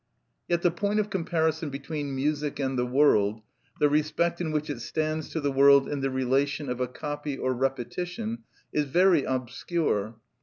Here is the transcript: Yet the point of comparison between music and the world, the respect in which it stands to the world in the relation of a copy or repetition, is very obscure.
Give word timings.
Yet 0.47 0.63
the 0.63 0.71
point 0.71 0.99
of 0.99 1.11
comparison 1.11 1.69
between 1.69 2.15
music 2.15 2.59
and 2.59 2.75
the 2.75 2.87
world, 2.87 3.41
the 3.79 3.87
respect 3.87 4.41
in 4.41 4.51
which 4.51 4.67
it 4.67 4.81
stands 4.81 5.29
to 5.29 5.39
the 5.39 5.51
world 5.51 5.87
in 5.87 5.99
the 6.01 6.09
relation 6.09 6.69
of 6.69 6.81
a 6.81 6.87
copy 6.87 7.37
or 7.37 7.53
repetition, 7.53 8.39
is 8.73 8.85
very 8.85 9.25
obscure. 9.25 10.15